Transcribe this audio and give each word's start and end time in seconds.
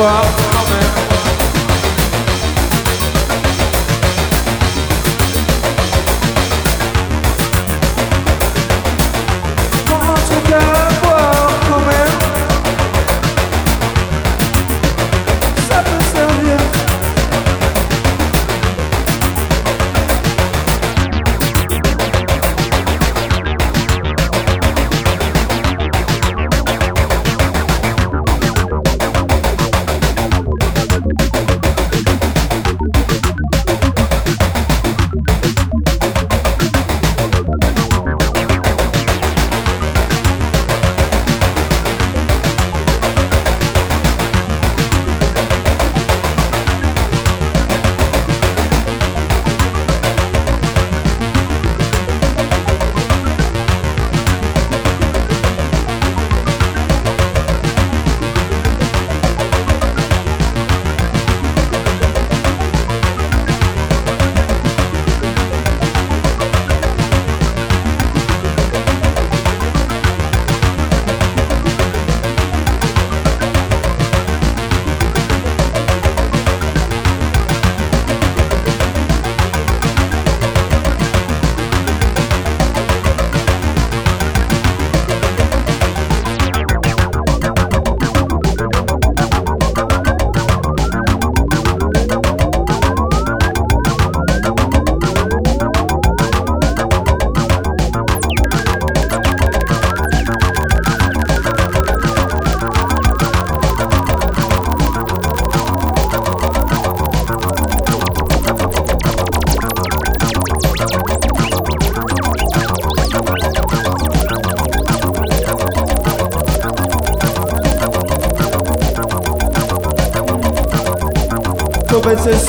Un 0.00 0.37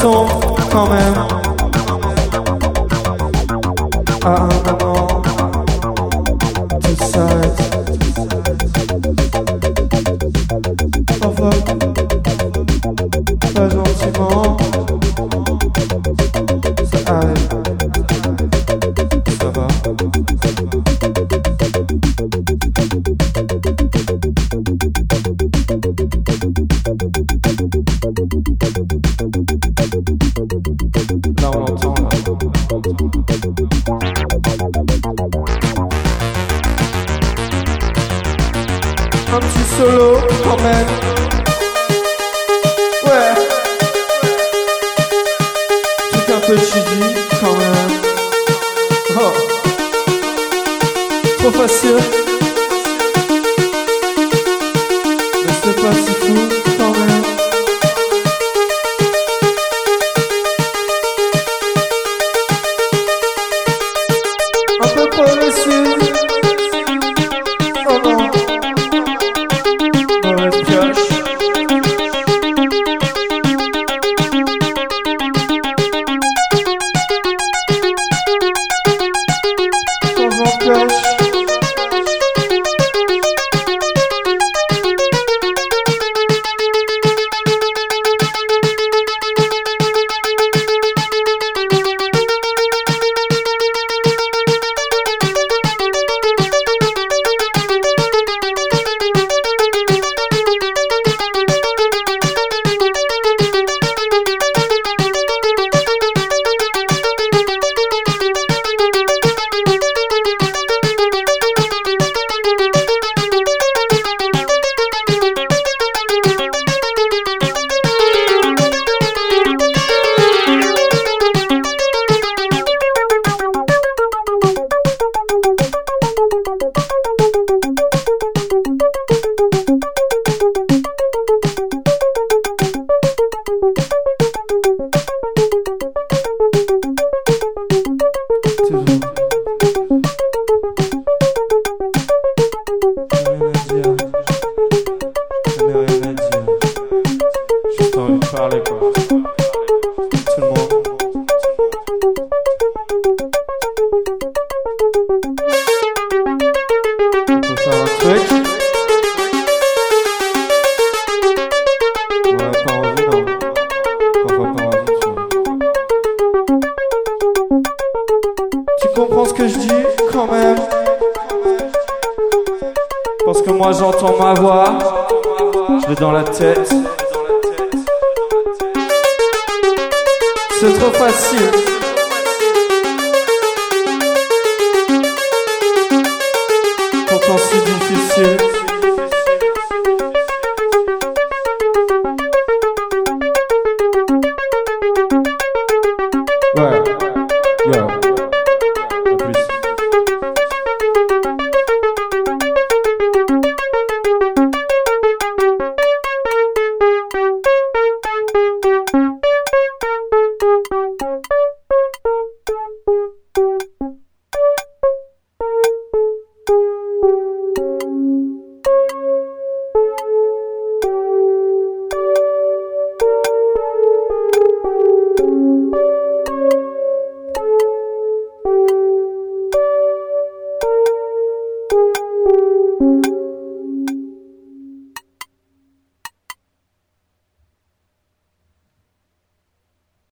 sont 0.02 0.28
quand 0.72 0.88
même 0.90 1.14
à 4.24 4.28
un 4.30 4.48
moment 4.48 5.22
tout 6.82 7.04
s'arrête. 7.04 7.60
Au 11.22 11.28
revoir, 11.28 11.54